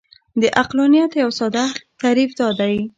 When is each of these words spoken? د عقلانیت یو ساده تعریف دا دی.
د 0.41 0.43
عقلانیت 0.61 1.11
یو 1.23 1.29
ساده 1.39 1.65
تعریف 2.01 2.31
دا 2.39 2.47
دی. 2.59 2.75